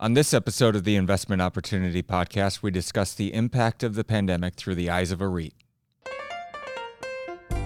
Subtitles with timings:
[0.00, 4.54] On this episode of the Investment Opportunity Podcast, we discuss the impact of the pandemic
[4.54, 5.52] through the eyes of a REIT.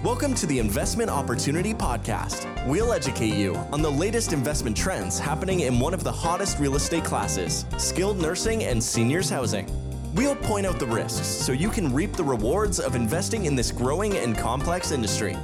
[0.03, 2.45] Welcome to the Investment Opportunity Podcast.
[2.67, 6.75] We'll educate you on the latest investment trends happening in one of the hottest real
[6.75, 9.71] estate classes skilled nursing and seniors housing.
[10.17, 13.71] We'll point out the risks so you can reap the rewards of investing in this
[13.71, 15.37] growing and complex industry.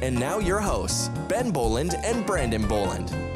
[0.00, 3.31] And now, your hosts, Ben Bohland and Brandon Bohland.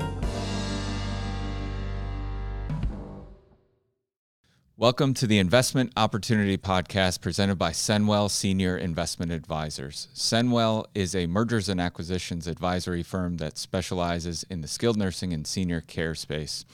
[4.78, 10.08] Welcome to the Investment Opportunity Podcast presented by Senwell Senior Investment Advisors.
[10.14, 15.46] Senwell is a mergers and acquisitions advisory firm that specializes in the skilled nursing and
[15.46, 16.66] senior care space.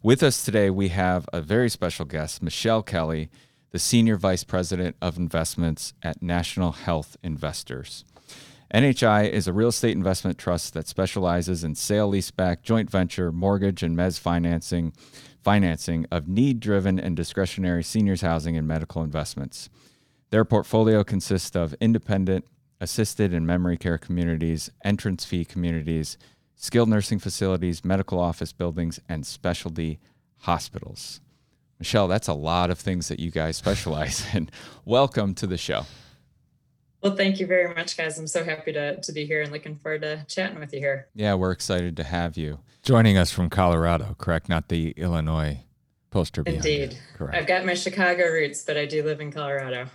[0.00, 3.30] With us today, we have a very special guest, Michelle Kelly,
[3.72, 8.04] the Senior Vice President of Investments at National Health Investors.
[8.72, 13.82] NHI is a real estate investment trust that specializes in sale leaseback, joint venture, mortgage,
[13.82, 14.92] and mezz financing
[15.42, 19.68] financing of need driven and discretionary seniors housing and medical investments.
[20.30, 22.44] Their portfolio consists of independent,
[22.80, 26.18] assisted and memory care communities, entrance fee communities,
[26.56, 29.98] skilled nursing facilities, medical office buildings, and specialty
[30.40, 31.20] hospitals.
[31.78, 34.50] Michelle, that's a lot of things that you guys specialize in.
[34.84, 35.86] Welcome to the show.
[37.02, 38.18] Well, thank you very much, guys.
[38.18, 41.08] I'm so happy to, to be here and looking forward to chatting with you here.
[41.14, 42.58] Yeah, we're excited to have you.
[42.82, 44.48] Joining us from Colorado, correct?
[44.48, 45.60] Not the Illinois
[46.10, 46.42] poster.
[46.44, 46.98] Indeed.
[47.14, 47.34] Correct.
[47.34, 49.86] I've got my Chicago roots, but I do live in Colorado.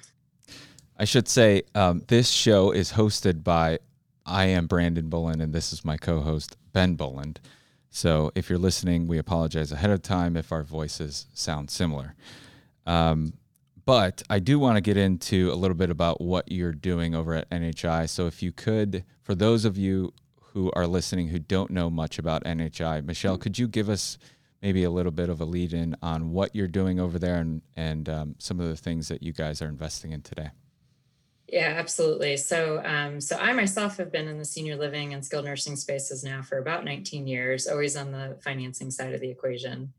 [0.97, 3.79] I should say um, this show is hosted by
[4.25, 7.37] I am Brandon Bohland, and this is my co host, Ben Bohland.
[7.89, 12.15] So if you're listening, we apologize ahead of time if our voices sound similar.
[12.85, 13.33] Um,
[13.85, 17.35] but I do want to get into a little bit about what you're doing over
[17.35, 18.09] at NHI.
[18.09, 22.17] So if you could, for those of you who are listening who don't know much
[22.17, 24.17] about NHI, Michelle, could you give us
[24.61, 27.61] maybe a little bit of a lead in on what you're doing over there and,
[27.75, 30.49] and um, some of the things that you guys are investing in today?
[31.47, 32.37] Yeah, absolutely.
[32.37, 36.23] So, um, so I myself have been in the senior living and skilled nursing spaces
[36.23, 39.93] now for about 19 years, always on the financing side of the equation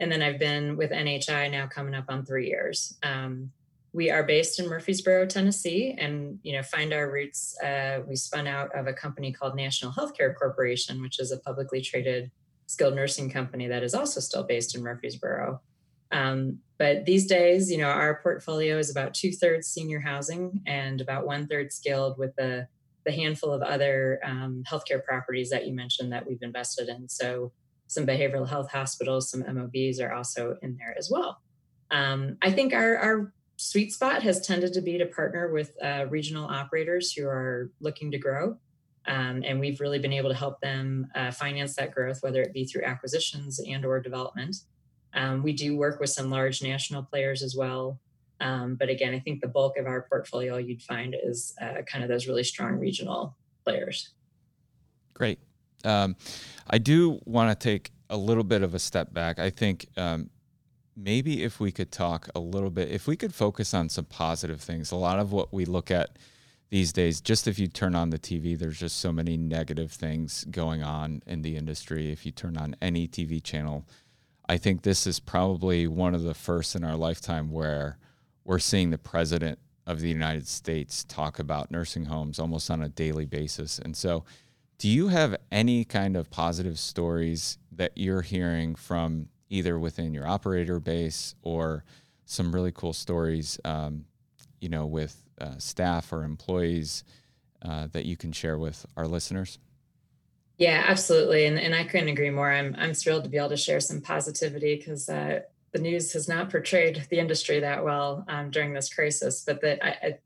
[0.00, 2.96] and then I've been with NHI now coming up on three years.
[3.02, 3.52] Um,
[3.92, 7.58] we are based in Murfreesboro, Tennessee, and you know find our roots.
[7.62, 11.80] Uh, we spun out of a company called National Healthcare Corporation, which is a publicly
[11.80, 12.30] traded
[12.66, 15.60] skilled nursing company that is also still based in Murfreesboro.
[16.12, 21.00] Um, but these days, you know, our portfolio is about two thirds senior housing and
[21.00, 22.68] about one third skilled, with the
[23.06, 27.08] the handful of other um, healthcare properties that you mentioned that we've invested in.
[27.08, 27.52] So
[27.86, 31.40] some behavioral health hospitals, some MOBs are also in there as well.
[31.90, 36.06] Um, I think our, our sweet spot has tended to be to partner with uh,
[36.08, 38.58] regional operators who are looking to grow.
[39.06, 42.52] Um, and we've really been able to help them uh, finance that growth, whether it
[42.52, 44.56] be through acquisitions and or development.
[45.14, 48.00] Um, we do work with some large national players as well.
[48.40, 52.04] Um, but again, I think the bulk of our portfolio you'd find is uh, kind
[52.04, 54.10] of those really strong regional players.
[55.14, 55.38] Great.
[55.84, 56.16] Um,
[56.68, 59.38] I do want to take a little bit of a step back.
[59.38, 60.30] I think um,
[60.96, 64.60] maybe if we could talk a little bit, if we could focus on some positive
[64.60, 64.90] things.
[64.90, 66.18] A lot of what we look at
[66.70, 70.44] these days, just if you turn on the TV, there's just so many negative things
[70.50, 72.10] going on in the industry.
[72.10, 73.86] If you turn on any TV channel,
[74.48, 77.98] I think this is probably one of the first in our lifetime where
[78.44, 82.88] we're seeing the president of the United States talk about nursing homes almost on a
[82.88, 83.78] daily basis.
[83.78, 84.24] And so,
[84.78, 90.26] do you have any kind of positive stories that you're hearing from either within your
[90.26, 91.84] operator base or
[92.24, 94.04] some really cool stories, um,
[94.60, 97.04] you know, with uh, staff or employees
[97.62, 99.58] uh, that you can share with our listeners?
[100.58, 102.50] Yeah, absolutely, and and I couldn't agree more.
[102.50, 105.40] I'm I'm thrilled to be able to share some positivity because uh,
[105.72, 109.84] the news has not portrayed the industry that well um, during this crisis, but that
[109.84, 110.18] I, I,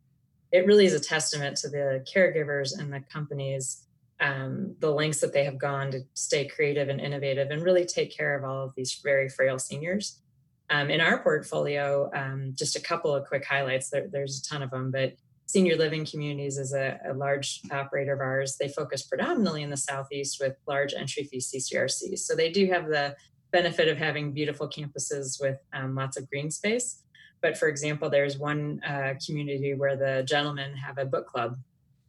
[0.53, 3.83] it really is a testament to the caregivers and the companies
[4.20, 8.14] um, the lengths that they have gone to stay creative and innovative and really take
[8.14, 10.20] care of all of these very frail seniors.
[10.68, 13.91] Um, in our portfolio, um, just a couple of quick highlights.
[13.91, 15.15] There, there's a ton of them, but
[15.47, 18.56] Senior Living Communities is a, a, large operator of ours.
[18.56, 22.21] They focus predominantly in the Southeast with large entry fee CCRCs.
[22.21, 23.16] So they do have the
[23.50, 27.03] benefit of having beautiful campuses with um, lots of green space.
[27.42, 31.56] But for example, there's one uh, community where the gentlemen have a book club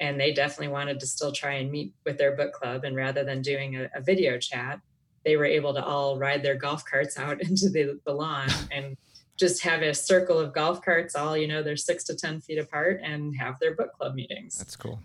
[0.01, 3.24] and they definitely wanted to still try and meet with their book club and rather
[3.24, 4.81] than doing a, a video chat
[5.24, 8.98] they were able to all ride their golf carts out into the, the lawn and
[9.38, 12.59] just have a circle of golf carts all you know they're six to ten feet
[12.59, 14.57] apart and have their book club meetings.
[14.57, 15.00] That's cool.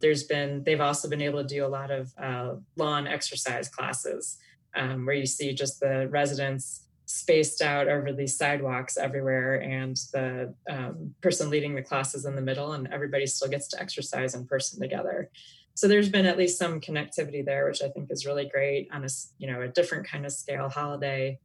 [0.00, 4.38] There's been they've also been able to do a lot of uh, lawn exercise classes
[4.74, 10.52] um, where you see just the residents spaced out over these sidewalks everywhere and the
[10.68, 14.34] um, person leading the class is in the middle and everybody still gets to exercise
[14.34, 15.30] in person together
[15.74, 19.04] so there's been at least some connectivity there which i think is really great on
[19.04, 19.08] a
[19.38, 21.38] you know a different kind of scale holiday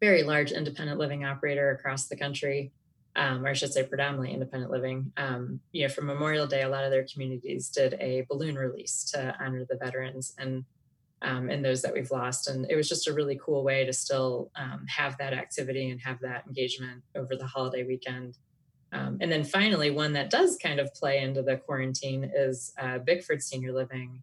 [0.00, 2.72] very large independent living operator across the country
[3.14, 5.12] um, or I should say predominantly independent living.
[5.18, 9.04] Um, you know, for Memorial Day, a lot of their communities did a balloon release
[9.12, 10.64] to honor the veterans and
[11.22, 12.48] um, and those that we've lost.
[12.48, 16.00] And it was just a really cool way to still um, have that activity and
[16.00, 18.38] have that engagement over the holiday weekend.
[18.92, 22.98] Um, and then finally, one that does kind of play into the quarantine is uh,
[22.98, 24.22] Bickford Senior Living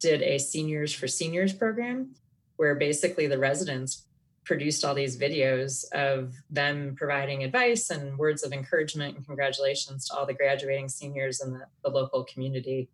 [0.00, 2.14] did a Seniors for Seniors program
[2.56, 4.06] where basically the residents
[4.44, 10.14] produced all these videos of them providing advice and words of encouragement and congratulations to
[10.14, 12.88] all the graduating seniors in the, the local community.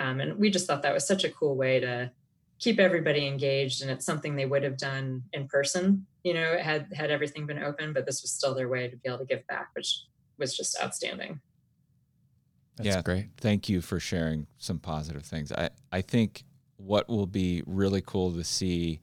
[0.00, 2.10] Um, and we just thought that was such a cool way to
[2.58, 6.86] keep everybody engaged and it's something they would have done in person you know had
[6.94, 9.46] had everything been open but this was still their way to be able to give
[9.46, 10.04] back which
[10.38, 11.40] was just outstanding.
[12.76, 13.02] That's yeah.
[13.02, 13.28] great.
[13.38, 15.52] Thank you for sharing some positive things.
[15.52, 16.44] I i think
[16.76, 19.00] what will be really cool to see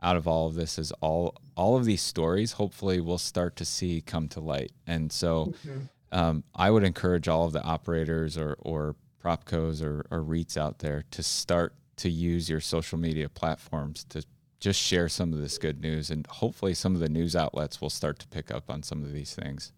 [0.00, 3.64] out of all of this is all all of these stories hopefully we'll start to
[3.64, 4.72] see come to light.
[4.86, 5.78] And so mm-hmm.
[6.12, 10.78] um, i would encourage all of the operators or or propcos or, or REITs out
[10.78, 14.24] there to start to use your social media platforms to
[14.60, 17.90] just share some of this good news and hopefully some of the news outlets will
[17.90, 19.72] start to pick up on some of these things.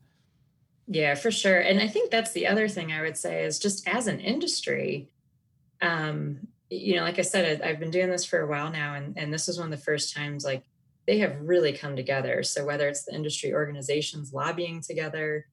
[0.87, 1.59] Yeah for sure.
[1.59, 5.09] And i think that's the other thing i would say is just as an industry
[5.83, 9.17] um you know like i said i've been doing this for a while now and,
[9.17, 10.65] and this is one of the first times like
[11.11, 12.45] they have really come together.
[12.45, 15.47] So whether it's the industry organizations lobbying together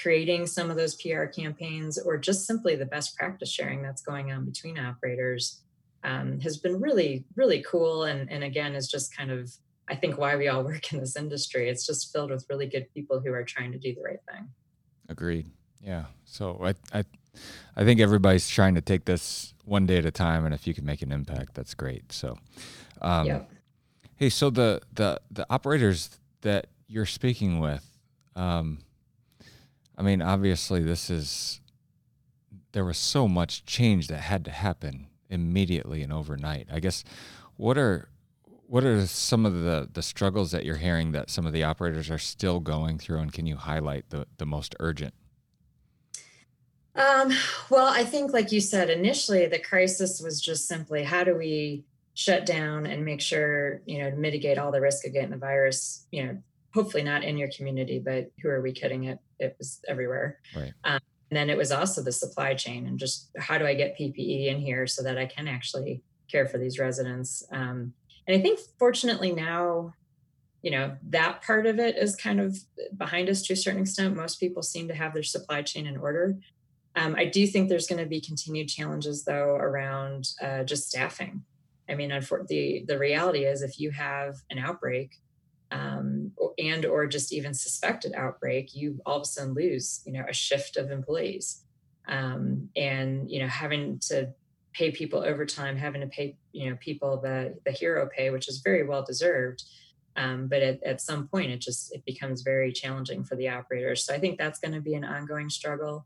[0.00, 4.32] creating some of those pr campaigns or just simply the best practice sharing that's going
[4.32, 5.62] on between operators
[6.04, 8.04] um, has been really, really cool.
[8.04, 9.50] And, and again, is just kind of,
[9.88, 11.68] I think, why we all work in this industry.
[11.68, 14.48] It's just filled with really good people who are trying to do the right thing.
[15.08, 15.46] Agreed.
[15.82, 16.04] Yeah.
[16.24, 17.04] So I, I,
[17.76, 20.74] I think everybody's trying to take this one day at a time, and if you
[20.74, 22.12] can make an impact, that's great.
[22.12, 22.36] So,
[23.00, 23.42] um, yeah.
[24.16, 27.86] Hey, so the the the operators that you're speaking with,
[28.36, 28.80] um,
[29.96, 31.60] I mean, obviously, this is
[32.72, 36.66] there was so much change that had to happen immediately and overnight.
[36.70, 37.04] I guess
[37.56, 38.08] what are
[38.66, 42.08] what are some of the the struggles that you're hearing that some of the operators
[42.10, 45.14] are still going through, and can you highlight the the most urgent?
[46.94, 47.32] Um,
[47.68, 51.84] well, I think, like you said, initially the crisis was just simply how do we
[52.14, 56.06] shut down and make sure you know mitigate all the risk of getting the virus.
[56.12, 56.38] You know,
[56.72, 59.04] hopefully not in your community, but who are we kidding?
[59.04, 60.38] It it was everywhere.
[60.54, 60.72] Right.
[60.84, 61.00] Um,
[61.30, 64.48] and then it was also the supply chain and just how do I get PPE
[64.48, 67.44] in here so that I can actually care for these residents.
[67.52, 67.92] Um,
[68.26, 69.94] and I think fortunately now,
[70.62, 72.58] you know, that part of it is kind of
[72.96, 74.16] behind us to a certain extent.
[74.16, 76.36] Most people seem to have their supply chain in order.
[76.96, 81.44] Um, I do think there's going to be continued challenges though around uh, just staffing.
[81.88, 85.18] I mean, the the reality is if you have an outbreak,
[85.70, 90.24] um, and or just even suspected outbreak, you all of a sudden lose, you know,
[90.28, 91.62] a shift of employees,
[92.08, 94.32] um, and you know, having to
[94.72, 98.58] pay people overtime, having to pay you know people the the hero pay, which is
[98.58, 99.64] very well deserved.
[100.16, 104.04] Um, but at, at some point, it just it becomes very challenging for the operators.
[104.04, 106.04] So I think that's going to be an ongoing struggle.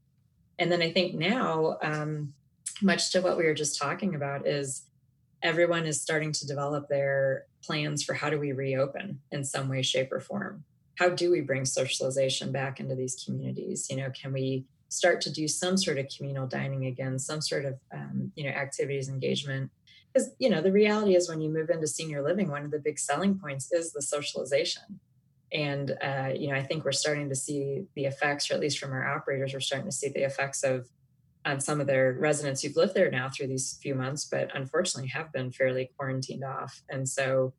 [0.58, 2.34] And then I think now, um,
[2.82, 4.82] much to what we were just talking about, is
[5.44, 9.82] everyone is starting to develop their plans for how do we reopen in some way
[9.82, 10.64] shape or form?
[10.98, 13.86] How do we bring socialization back into these communities?
[13.90, 17.64] You know can we start to do some sort of communal dining again some sort
[17.64, 19.70] of um, you know activities engagement?
[20.12, 22.78] Because you know the reality is when you move into senior living one of the
[22.78, 25.00] big selling points is the socialization.
[25.52, 28.78] And uh, you know i think we're starting to see the effects or at least
[28.78, 30.88] from our operators we're starting to see the effects of
[31.44, 35.10] on some of their residents who've lived there now through these few months, but unfortunately
[35.10, 36.82] have been fairly quarantined off.
[36.88, 37.52] And so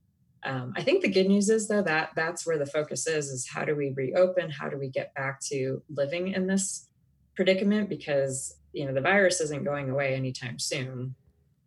[0.46, 3.48] um, I think the good news is though that that's where the focus is: is
[3.48, 4.52] how do we reopen?
[4.52, 6.88] How do we get back to living in this
[7.36, 7.90] predicament?
[7.90, 11.16] Because you know the virus isn't going away anytime soon,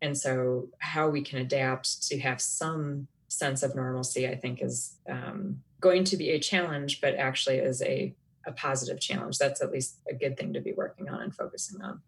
[0.01, 4.97] and so how we can adapt to have some sense of normalcy, I think, is
[5.09, 8.15] um, going to be a challenge, but actually is a
[8.49, 9.39] a positive challenge.
[9.39, 12.01] That's at least a good thing to be working on and focusing on.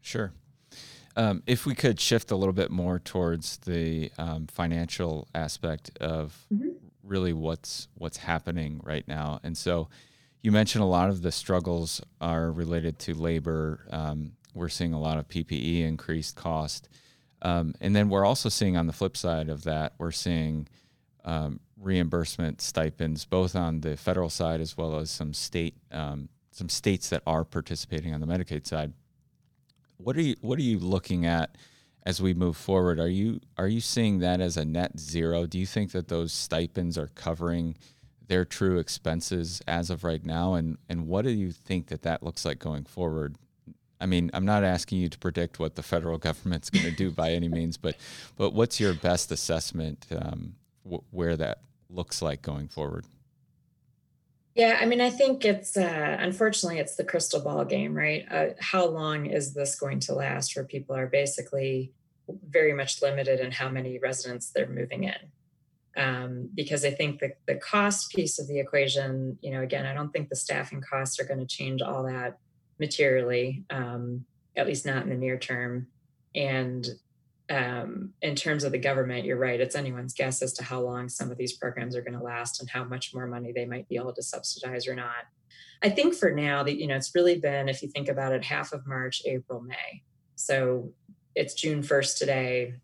[0.00, 0.32] Sure.
[1.16, 6.46] Um, if we could shift a little bit more towards the um, financial aspect of
[6.52, 6.68] mm-hmm.
[7.02, 9.88] really what's what's happening right now, and so
[10.42, 13.80] you mentioned a lot of the struggles are related to labor.
[13.90, 16.88] Um, we're seeing a lot of PPE increased cost,
[17.42, 20.68] um, and then we're also seeing on the flip side of that, we're seeing
[21.24, 26.68] um, reimbursement stipends, both on the federal side as well as some state um, some
[26.68, 28.92] states that are participating on the Medicaid side.
[29.96, 31.56] What are you What are you looking at
[32.04, 32.98] as we move forward?
[32.98, 35.46] Are you Are you seeing that as a net zero?
[35.46, 37.76] Do you think that those stipends are covering
[38.26, 40.54] their true expenses as of right now?
[40.54, 43.36] And and what do you think that that looks like going forward?
[44.00, 47.10] I mean, I'm not asking you to predict what the federal government's going to do
[47.10, 47.96] by any means, but
[48.36, 50.54] but what's your best assessment um,
[50.84, 53.04] w- where that looks like going forward?
[54.54, 58.26] Yeah, I mean, I think it's uh, unfortunately it's the crystal ball game, right?
[58.28, 60.56] Uh, how long is this going to last?
[60.56, 61.92] Where people are basically
[62.48, 65.14] very much limited in how many residents they're moving in,
[65.96, 69.94] um, because I think the the cost piece of the equation, you know, again, I
[69.94, 72.38] don't think the staffing costs are going to change all that
[72.80, 74.24] materially, um,
[74.56, 75.86] at least not in the near term,
[76.34, 76.84] and
[77.50, 79.60] um, in terms of the government, you're right.
[79.60, 82.60] It's anyone's guess as to how long some of these programs are going to last
[82.60, 85.26] and how much more money they might be able to subsidize or not.
[85.82, 88.44] I think for now that you know it's really been, if you think about it,
[88.44, 90.02] half of March, April, May.
[90.34, 90.92] So
[91.34, 92.74] it's June 1st today.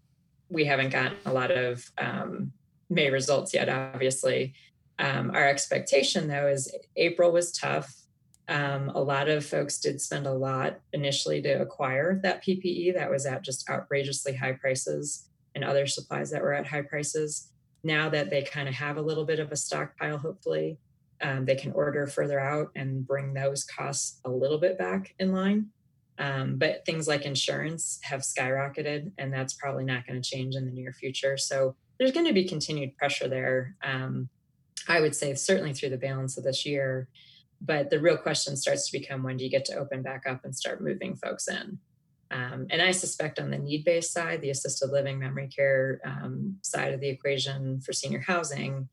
[0.49, 2.53] We haven't gotten a lot of um,
[2.89, 4.55] May results yet, obviously.
[4.99, 7.93] Um, our expectation, though, is April was tough.
[8.49, 13.11] Um, a lot of folks did spend a lot initially to acquire that PPE that
[13.11, 17.51] was at just outrageously high prices and other supplies that were at high prices.
[17.83, 20.79] Now that they kind of have a little bit of a stockpile, hopefully,
[21.23, 25.33] um, they can order further out and bring those costs a little bit back in
[25.33, 25.69] line.
[26.19, 30.65] Um, but things like insurance have skyrocketed, and that's probably not going to change in
[30.65, 31.37] the near future.
[31.37, 33.77] So there's going to be continued pressure there.
[33.83, 34.29] Um,
[34.89, 37.09] I would say certainly through the balance of this year
[37.65, 40.45] but the real question starts to become when do you get to open back up
[40.45, 41.79] and start moving folks in?
[42.31, 46.95] Um, and i suspect on the need-based side the assisted living memory care um, side
[46.95, 48.89] of the equation for senior housing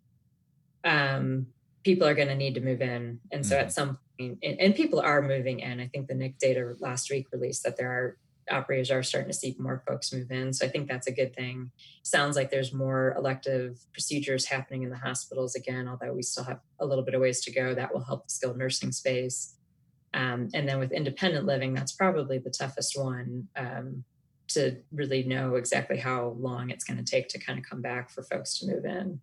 [0.83, 1.47] um,
[1.83, 3.19] people are going to need to move in.
[3.31, 3.65] And so mm-hmm.
[3.65, 5.79] at some point and, and people are moving in.
[5.79, 8.17] I think the NIC data last week released that there are
[8.49, 10.53] operators are starting to see more folks move in.
[10.53, 11.71] So I think that's a good thing.
[12.03, 16.59] Sounds like there's more elective procedures happening in the hospitals again, although we still have
[16.79, 17.73] a little bit of ways to go.
[17.73, 19.55] That will help the skilled nursing space.
[20.13, 24.03] Um, and then with independent living, that's probably the toughest one um,
[24.49, 28.09] to really know exactly how long it's going to take to kind of come back
[28.09, 29.21] for folks to move in.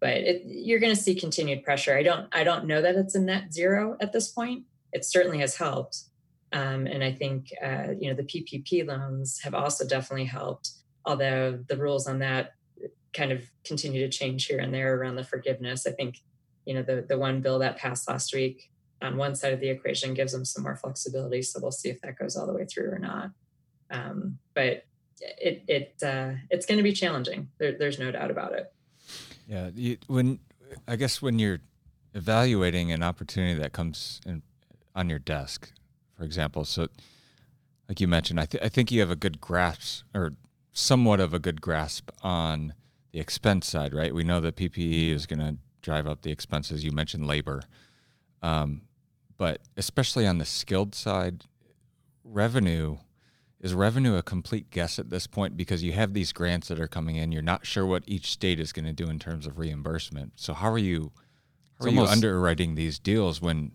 [0.00, 1.96] But it, you're going to see continued pressure.
[1.96, 4.64] I don't I don't know that it's a net zero at this point.
[4.92, 6.04] It certainly has helped,
[6.52, 10.70] um, and I think uh, you know the PPP loans have also definitely helped,
[11.04, 12.54] although the rules on that
[13.12, 15.86] kind of continue to change here and there around the forgiveness.
[15.86, 16.18] I think
[16.64, 18.70] you know the the one bill that passed last week
[19.02, 21.42] on one side of the equation gives them some more flexibility.
[21.42, 23.30] So we'll see if that goes all the way through or not.
[23.90, 24.84] Um, but
[25.20, 27.48] it it uh, it's going to be challenging.
[27.58, 28.72] There, there's no doubt about it.
[29.46, 30.40] Yeah, you, when
[30.86, 31.60] I guess when you're
[32.14, 34.42] evaluating an opportunity that comes in,
[34.94, 35.72] on your desk,
[36.18, 36.64] for example.
[36.64, 36.88] So,
[37.88, 40.32] like you mentioned, I, th- I think you have a good grasp or
[40.72, 42.74] somewhat of a good grasp on
[43.12, 44.14] the expense side, right?
[44.14, 46.84] We know that PPE is going to drive up the expenses.
[46.84, 47.62] You mentioned labor.
[48.42, 48.82] Um,
[49.38, 51.44] but especially on the skilled side,
[52.24, 52.98] revenue
[53.60, 56.88] is revenue a complete guess at this point because you have these grants that are
[56.88, 57.32] coming in.
[57.32, 60.32] You're not sure what each state is going to do in terms of reimbursement.
[60.36, 61.12] So how are you
[61.78, 63.72] how are you underwriting these deals when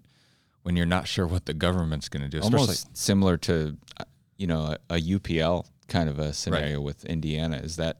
[0.63, 2.41] when you're not sure what the government's going to do.
[2.41, 4.05] Almost similar to, uh,
[4.38, 6.84] you know, a, a UPL kind of a scenario right.
[6.84, 7.58] with Indiana.
[7.58, 8.00] Is that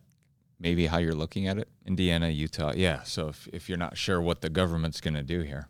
[0.60, 1.68] maybe how you're looking at it?
[1.86, 2.74] Indiana, Utah.
[2.76, 3.04] Yeah.
[3.04, 5.68] So if, if you're not sure what the government's going to do here.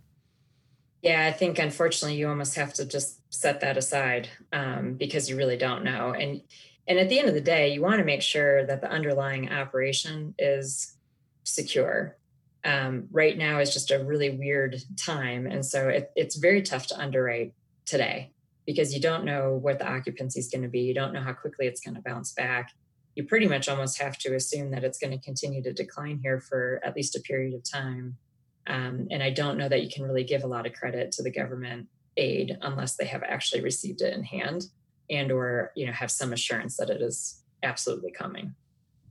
[1.02, 5.36] Yeah, I think unfortunately you almost have to just set that aside um, because you
[5.36, 6.14] really don't know.
[6.14, 6.42] And
[6.88, 9.50] and at the end of the day, you want to make sure that the underlying
[9.52, 10.96] operation is
[11.44, 12.18] secure
[12.66, 15.46] um, right now is just a really weird time.
[15.48, 17.54] And so it, it's very tough to underwrite
[17.86, 18.32] today
[18.66, 20.82] because you don't know what the occupancy is going to be.
[20.82, 22.72] You don't know how quickly it's going to bounce back.
[23.16, 26.40] You pretty much almost have to assume that it's going to continue to decline here
[26.40, 28.18] for at least a period of time.
[28.66, 31.24] Um, and I don't know that you can really give a lot of credit to
[31.24, 34.68] the government aid unless they have actually received it in hand
[35.10, 38.54] and or you know have some assurance that it is absolutely coming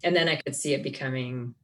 [0.05, 1.55] and then i could see it becoming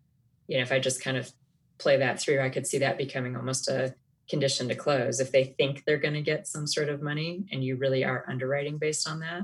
[0.46, 1.32] you know if i just kind of
[1.78, 3.94] play that through, I could see that becoming almost a
[4.28, 5.20] condition to close.
[5.20, 8.24] If they think they're going to get some sort of money and you really are
[8.28, 9.42] underwriting based on that,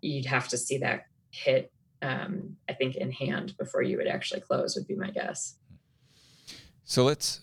[0.00, 4.40] you'd have to see that hit, um, I think, in hand before you would actually
[4.40, 5.56] close, would be my guess.
[6.84, 7.40] So let's,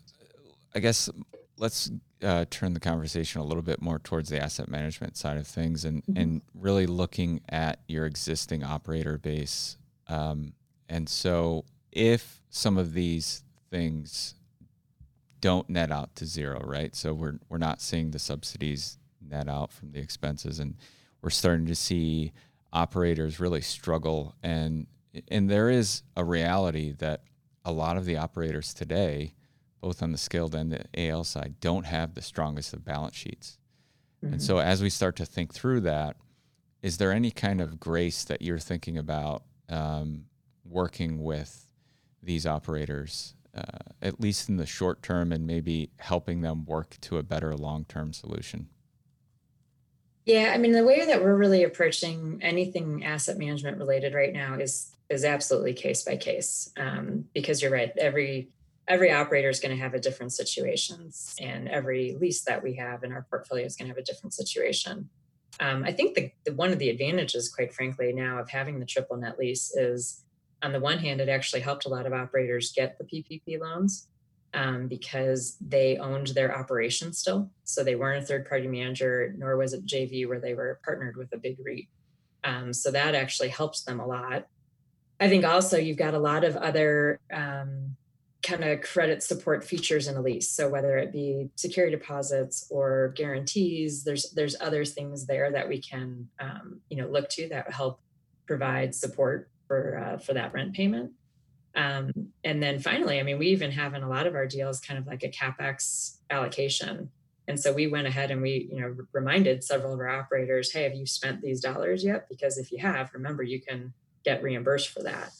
[0.73, 1.09] I guess,
[1.57, 1.91] let's
[2.23, 5.85] uh, turn the conversation a little bit more towards the asset management side of things
[5.85, 6.17] and, mm-hmm.
[6.17, 9.77] and really looking at your existing operator base.
[10.07, 10.53] Um,
[10.88, 14.36] and so if some of these things
[15.40, 16.96] don't net out to zero, right?
[16.96, 20.75] So we're we're not seeing the subsidies net out from the expenses, and
[21.22, 22.32] we're starting to see
[22.72, 24.36] operators really struggle.
[24.44, 24.88] and
[25.30, 27.24] And there is a reality that
[27.66, 29.34] a lot of the operators today,
[29.82, 33.58] both on the skilled and the AL side, don't have the strongest of balance sheets.
[34.24, 34.34] Mm-hmm.
[34.34, 36.18] And so as we start to think through that,
[36.82, 40.25] is there any kind of grace that you're thinking about um,
[40.66, 41.68] working with
[42.24, 47.17] these operators, uh, at least in the short term, and maybe helping them work to
[47.17, 48.70] a better long term solution?
[50.25, 54.55] Yeah, I mean, the way that we're really approaching anything asset management related right now
[54.55, 57.91] is is absolutely case by case, um, because you're right.
[57.98, 58.50] Every
[58.88, 63.03] every operator is going to have a different situations, and every lease that we have
[63.03, 65.10] in our portfolio is going to have a different situation.
[65.60, 68.86] Um, I think the, the one of the advantages, quite frankly, now of having the
[68.86, 70.24] triple net lease is,
[70.63, 74.08] on the one hand, it actually helped a lot of operators get the PPP loans
[74.53, 77.50] um, because they owned their operation still.
[77.63, 81.18] So they weren't a third party manager, nor was it JV where they were partnered
[81.18, 81.88] with a big REIT.
[82.44, 84.48] Um, so that actually helps them a lot.
[85.20, 87.96] I think also you've got a lot of other um,
[88.41, 90.50] kind of credit support features in a lease.
[90.50, 95.80] So whether it be security deposits or guarantees, there's there's other things there that we
[95.80, 98.00] can um, you know look to that help
[98.48, 101.12] provide support for uh, for that rent payment.
[101.75, 102.12] Um,
[102.44, 105.00] and then finally, I mean, we even have in a lot of our deals kind
[105.00, 107.10] of like a capex allocation.
[107.48, 110.84] And so we went ahead and we, you know, reminded several of our operators, hey,
[110.84, 112.28] have you spent these dollars yet?
[112.30, 113.94] Because if you have, remember you can
[114.25, 115.32] get reimbursed for that.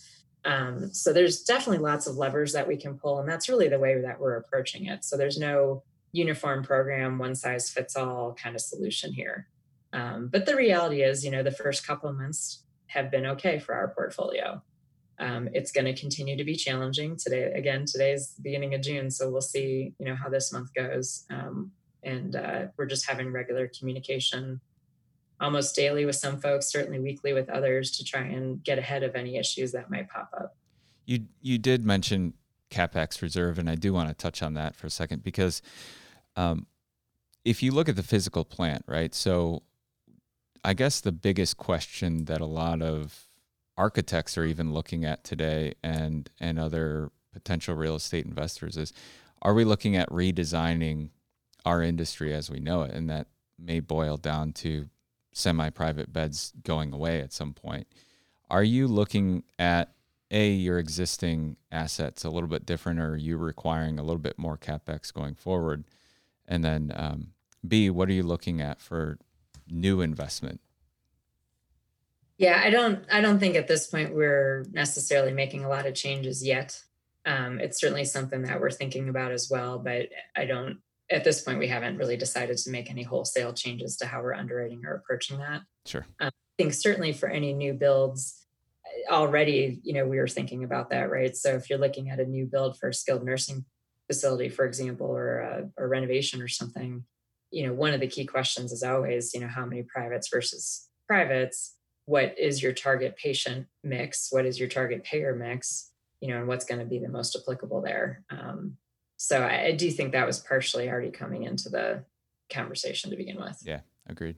[0.46, 3.78] Um, so there's definitely lots of levers that we can pull, and that's really the
[3.80, 5.04] way that we're approaching it.
[5.04, 5.84] So there's no
[6.14, 9.48] uniform program, one size fits all kind of solution here.
[9.94, 13.60] Um, but the reality is, you know, the first couple of months have been okay
[13.60, 14.62] for our portfolio.
[15.20, 17.52] Um, it's going to continue to be challenging today.
[17.54, 20.74] Again, today is the beginning of June, so we'll see, you know, how this month
[20.74, 21.26] goes.
[21.30, 21.72] Um,
[22.04, 24.60] and uh, we're just having regular communication
[25.40, 29.16] almost daily with some folks, certainly weekly with others to try and get ahead of
[29.16, 30.56] any issues that might pop up.
[31.06, 32.34] You you did mention
[32.70, 35.62] capex reserve, and I do want to touch on that for a second because
[36.36, 36.68] um,
[37.44, 39.14] if you look at the physical plant, right?
[39.14, 39.64] So
[40.64, 43.28] I guess the biggest question that a lot of
[43.78, 48.94] architects are even looking at today and and other potential real estate investors is
[49.42, 51.10] are we looking at redesigning
[51.66, 52.92] our industry as we know it?
[52.92, 54.90] And that may boil down to
[55.34, 57.88] semi-private beds going away at some point.
[58.50, 59.94] Are you looking at
[60.30, 64.38] a your existing assets a little bit different or are you requiring a little bit
[64.38, 65.86] more capex going forward?
[66.48, 67.28] And then um,
[67.68, 69.18] b what are you looking at for
[69.72, 70.60] new investment
[72.42, 75.94] yeah, I don't I don't think at this point we're necessarily making a lot of
[75.94, 76.76] changes yet.
[77.24, 80.80] Um, it's certainly something that we're thinking about as well, but I don't
[81.12, 84.34] at this point we haven't really decided to make any wholesale changes to how we're
[84.34, 85.62] underwriting or approaching that.
[85.86, 86.04] Sure.
[86.20, 88.44] Um, I think certainly for any new builds
[89.08, 91.38] already, you know, we were thinking about that, right?
[91.38, 93.66] So if you're looking at a new build for a skilled nursing
[94.08, 97.04] facility, for example, or a, a renovation or something,
[97.52, 100.88] you know, one of the key questions is always, you know, how many privates versus
[101.08, 101.76] privates?
[102.06, 104.30] What is your target patient mix?
[104.32, 105.92] What is your target payer mix?
[106.20, 108.24] You know and what's going to be the most applicable there?
[108.30, 108.78] Um,
[109.18, 112.04] so I, I, do think that was partially already coming into the
[112.50, 113.60] conversation to begin with.
[113.66, 114.36] Yeah agreed.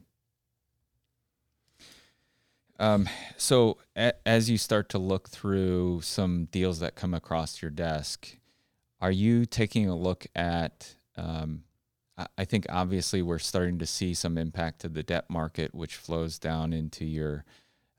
[2.78, 7.70] Um, so a, as you start to look through some deals that come across your
[7.70, 8.36] desk
[9.00, 11.64] are you taking a look at um,
[12.16, 16.38] I think obviously we're starting to see some impact to the debt market, which flows
[16.38, 17.44] down into your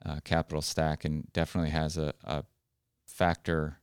[0.05, 2.45] uh, capital stack and definitely has a, a
[3.05, 3.79] factor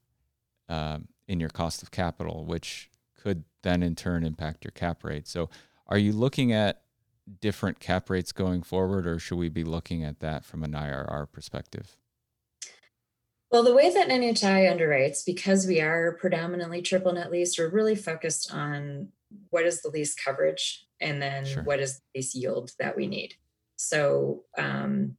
[0.68, 2.88] um, in your cost of capital, which
[3.20, 5.28] could then in turn impact your cap rate.
[5.28, 5.50] So,
[5.86, 6.82] are you looking at
[7.40, 11.30] different cap rates going forward, or should we be looking at that from an IRR
[11.30, 11.96] perspective?
[13.50, 17.94] Well, the way that NHI underwrites, because we are predominantly triple net lease, we're really
[17.94, 19.08] focused on
[19.50, 21.62] what is the lease coverage and then sure.
[21.64, 23.34] what is the lease yield that we need.
[23.76, 25.16] So, um,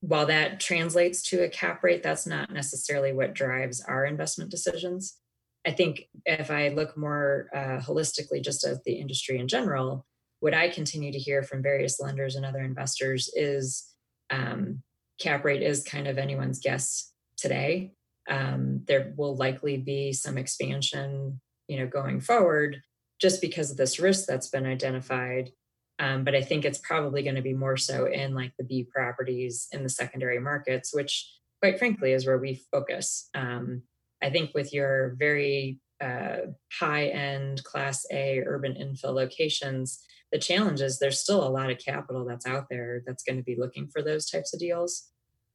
[0.00, 5.16] while that translates to a cap rate, that's not necessarily what drives our investment decisions.
[5.64, 10.04] I think if I look more uh, holistically, just at the industry in general,
[10.40, 13.94] what I continue to hear from various lenders and other investors is
[14.30, 14.82] um,
[15.20, 17.92] cap rate is kind of anyone's guess today.
[18.28, 22.82] Um, there will likely be some expansion, you know, going forward,
[23.22, 25.52] just because of this risk that's been identified.
[26.00, 28.88] Um, but I think it's probably going to be more so in like the B
[28.92, 31.32] properties in the secondary markets, which
[31.62, 33.28] quite frankly is where we focus.
[33.34, 33.82] Um,
[34.20, 36.38] I think with your very uh,
[36.72, 41.78] high end class A urban infill locations, the challenge is there's still a lot of
[41.78, 45.08] capital that's out there that's going to be looking for those types of deals.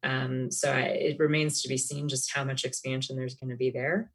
[0.03, 3.57] Um, so I, it remains to be seen just how much expansion there's going to
[3.57, 4.11] be there.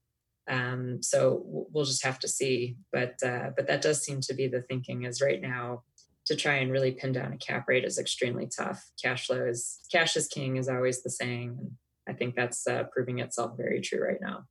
[0.48, 2.76] Um, so we'll just have to see.
[2.92, 5.82] But uh, but that does seem to be the thinking is right now
[6.26, 8.90] to try and really pin down a cap rate is extremely tough.
[9.02, 11.70] Cash flow is cash is king is always the saying, and
[12.08, 14.44] I think that's uh, proving itself very true right now.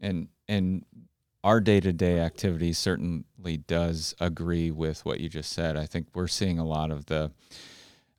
[0.00, 0.84] And and
[1.44, 5.76] our day to day activity certainly does agree with what you just said.
[5.76, 7.30] I think we're seeing a lot of the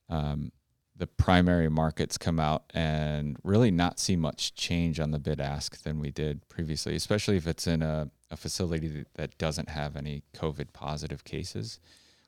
[0.09, 0.51] um,
[0.99, 5.81] the primary markets come out and really not see much change on the bid ask
[5.83, 10.23] than we did previously, especially if it's in a, a facility that doesn't have any
[10.35, 11.79] COVID positive cases.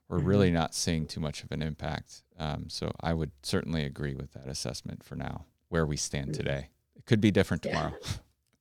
[0.08, 0.28] We're mm-hmm.
[0.28, 2.24] really not seeing too much of an impact.
[2.40, 6.44] Um, so I would certainly agree with that assessment for now, where we stand mm-hmm.
[6.44, 6.70] today.
[6.96, 7.74] It could be different yeah.
[7.74, 7.94] tomorrow.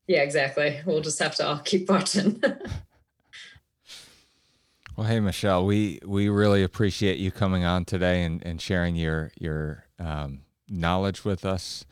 [0.07, 0.81] Yeah, exactly.
[0.85, 2.43] We'll just have to all keep watching.
[4.97, 9.31] well, hey Michelle, we we really appreciate you coming on today and, and sharing your
[9.39, 11.85] your um, knowledge with us.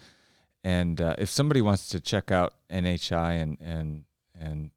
[0.65, 4.05] And uh, if somebody wants to check out NHI and and
[4.39, 4.71] and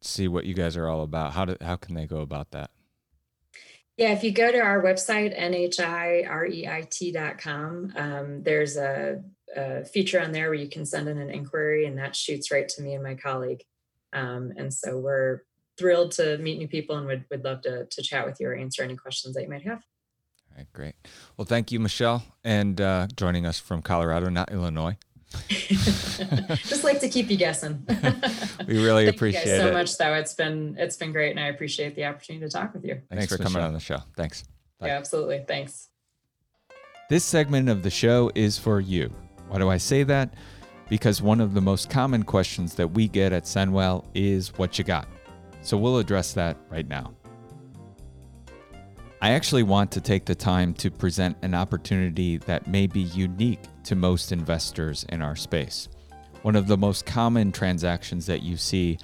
[0.00, 2.70] see what you guys are all about, how do how can they go about that?
[3.96, 6.24] Yeah, if you go to our website, nhireit.com,
[7.94, 9.22] um, there's a,
[9.54, 12.66] a, feature on there where you can send in an inquiry, and that shoots right
[12.70, 13.62] to me and my colleague.
[14.14, 15.42] Um, and so we're
[15.78, 18.54] thrilled to meet new people and would, would love to, to chat with you or
[18.54, 19.82] answer any questions that you might have.
[20.52, 20.94] All right, great.
[21.36, 24.98] Well, thank you, Michelle, and uh, joining us from Colorado, not Illinois.
[25.48, 27.86] Just like to keep you guessing.
[28.68, 29.60] we really appreciate it.
[29.62, 30.12] so much, though.
[30.12, 32.94] It's been it's been great, and I appreciate the opportunity to talk with you.
[32.94, 33.52] Thanks, Thanks for Michelle.
[33.52, 34.00] coming on the show.
[34.14, 34.44] Thanks.
[34.78, 34.88] Bye.
[34.88, 35.42] Yeah, absolutely.
[35.48, 35.88] Thanks.
[37.08, 39.10] This segment of the show is for you.
[39.48, 40.34] Why do I say that?
[40.90, 44.84] Because one of the most common questions that we get at Senwell is what you
[44.84, 45.08] got.
[45.62, 47.14] So we'll address that right now.
[49.22, 53.62] I actually want to take the time to present an opportunity that may be unique
[53.84, 55.88] to most investors in our space.
[56.42, 58.98] One of the most common transactions that you see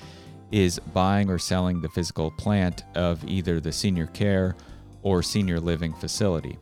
[0.50, 4.56] is buying or selling the physical plant of either the senior care
[5.02, 6.58] or senior living facility.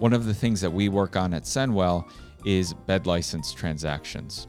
[0.00, 2.10] One of the things that we work on at Senwell
[2.44, 4.48] is bed license transactions.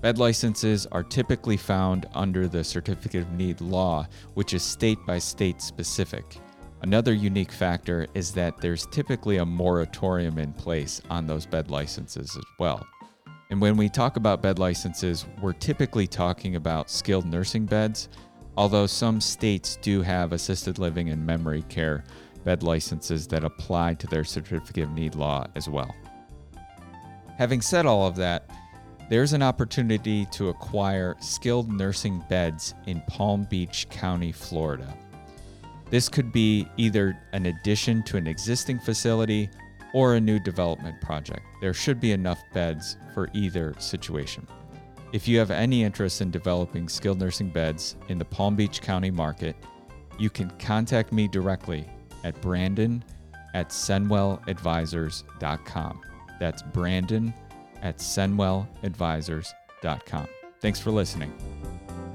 [0.00, 5.18] Bed licenses are typically found under the Certificate of Need law, which is state by
[5.18, 6.40] state specific.
[6.82, 12.36] Another unique factor is that there's typically a moratorium in place on those bed licenses
[12.36, 12.86] as well.
[13.50, 18.08] And when we talk about bed licenses, we're typically talking about skilled nursing beds,
[18.56, 22.04] although some states do have assisted living and memory care
[22.44, 25.94] bed licenses that apply to their certificate of need law as well.
[27.36, 28.48] Having said all of that,
[29.10, 34.96] there's an opportunity to acquire skilled nursing beds in Palm Beach County, Florida.
[35.90, 39.50] This could be either an addition to an existing facility
[39.92, 41.42] or a new development project.
[41.60, 44.46] There should be enough beds for either situation.
[45.12, 49.10] If you have any interest in developing skilled nursing beds in the Palm Beach County
[49.10, 49.56] market,
[50.18, 51.88] you can contact me directly
[52.22, 53.02] at brandon
[53.54, 56.00] at senwelladvisors.com.
[56.38, 57.34] That's brandon
[57.82, 60.28] at senwelladvisors.com.
[60.60, 61.32] Thanks for listening.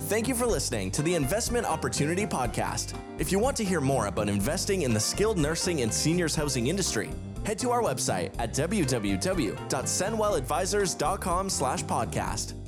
[0.06, 2.94] Thank you for listening to the Investment Opportunity Podcast.
[3.18, 6.68] If you want to hear more about investing in the skilled nursing and seniors housing
[6.68, 7.10] industry,
[7.44, 12.65] head to our website at www.senwelladvisors.com slash podcast.